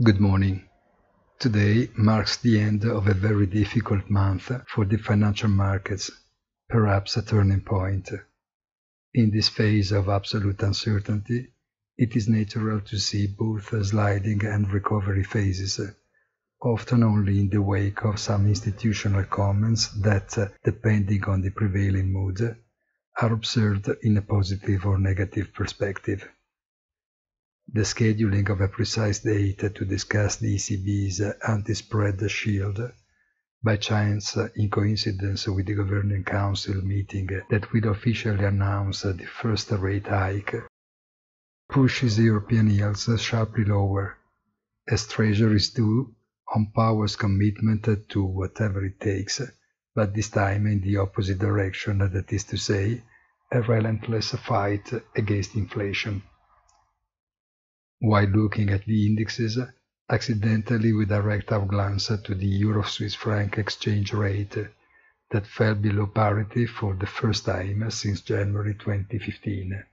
Good 0.00 0.20
morning. 0.20 0.68
Today 1.40 1.90
marks 1.96 2.36
the 2.36 2.60
end 2.60 2.84
of 2.84 3.08
a 3.08 3.14
very 3.14 3.46
difficult 3.46 4.08
month 4.08 4.52
for 4.68 4.84
the 4.84 4.96
financial 4.96 5.48
markets, 5.48 6.08
perhaps 6.68 7.16
a 7.16 7.22
turning 7.22 7.62
point. 7.62 8.08
In 9.14 9.32
this 9.32 9.48
phase 9.48 9.90
of 9.90 10.08
absolute 10.08 10.62
uncertainty, 10.62 11.52
it 11.96 12.14
is 12.14 12.28
natural 12.28 12.80
to 12.82 12.96
see 12.96 13.26
both 13.26 13.74
sliding 13.84 14.44
and 14.44 14.72
recovery 14.72 15.24
phases, 15.24 15.80
often 16.62 17.02
only 17.02 17.40
in 17.40 17.48
the 17.48 17.60
wake 17.60 18.04
of 18.04 18.20
some 18.20 18.46
institutional 18.46 19.24
comments 19.24 19.88
that, 20.02 20.54
depending 20.62 21.24
on 21.24 21.40
the 21.40 21.50
prevailing 21.50 22.12
mood, 22.12 22.56
are 23.20 23.32
observed 23.32 23.90
in 24.04 24.16
a 24.16 24.22
positive 24.22 24.86
or 24.86 24.96
negative 24.96 25.52
perspective. 25.52 26.24
The 27.70 27.82
scheduling 27.82 28.48
of 28.48 28.62
a 28.62 28.68
precise 28.68 29.18
date 29.18 29.58
to 29.58 29.84
discuss 29.84 30.36
the 30.36 30.56
ECB's 30.56 31.20
anti-spread 31.46 32.30
shield, 32.30 32.80
by 33.62 33.76
chance 33.76 34.36
in 34.56 34.70
coincidence 34.70 35.46
with 35.48 35.66
the 35.66 35.74
Governing 35.74 36.24
Council 36.24 36.76
meeting 36.76 37.28
that 37.50 37.70
will 37.70 37.90
officially 37.90 38.42
announce 38.44 39.02
the 39.02 39.18
first 39.26 39.70
rate 39.72 40.06
hike, 40.06 40.54
pushes 41.68 42.18
European 42.18 42.70
yields 42.70 43.06
sharply 43.20 43.66
lower, 43.66 44.16
as 44.88 45.06
treasuries 45.06 45.68
do 45.68 46.14
on 46.54 46.72
Powell's 46.74 47.16
commitment 47.16 47.86
to 48.08 48.24
whatever 48.24 48.82
it 48.86 48.98
takes, 48.98 49.42
but 49.94 50.14
this 50.14 50.30
time 50.30 50.66
in 50.66 50.80
the 50.80 50.96
opposite 50.96 51.38
direction, 51.38 51.98
that 51.98 52.32
is 52.32 52.44
to 52.44 52.56
say, 52.56 53.02
a 53.52 53.60
relentless 53.60 54.30
fight 54.30 54.90
against 55.14 55.54
inflation. 55.54 56.22
While 58.00 58.28
looking 58.28 58.70
at 58.70 58.84
the 58.84 59.06
indexes, 59.06 59.58
accidentally 60.08 60.92
we 60.92 61.04
direct 61.04 61.50
our 61.50 61.66
glance 61.66 62.06
to 62.06 62.34
the 62.34 62.46
euro-Swiss 62.46 63.14
franc 63.14 63.58
exchange 63.58 64.12
rate 64.12 64.56
that 65.30 65.46
fell 65.46 65.74
below 65.74 66.06
parity 66.06 66.66
for 66.66 66.94
the 66.94 67.06
first 67.06 67.44
time 67.44 67.90
since 67.90 68.20
January 68.20 68.74
2015. 68.74 69.84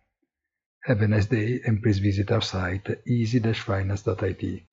Have 0.84 1.02
a 1.02 1.08
nice 1.08 1.26
day 1.26 1.62
and 1.66 1.82
please 1.82 1.98
visit 1.98 2.32
our 2.32 2.42
site 2.44 2.88
easy-finance.it. 3.08 4.64